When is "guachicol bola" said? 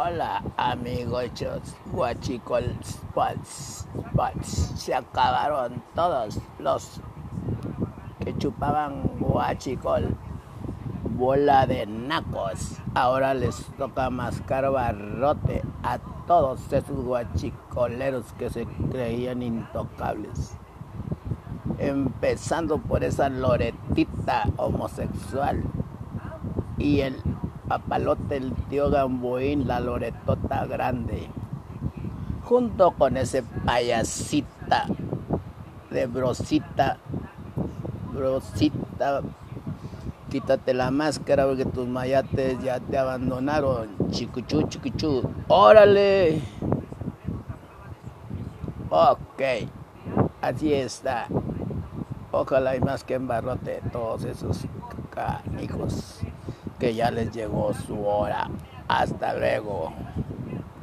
9.18-11.66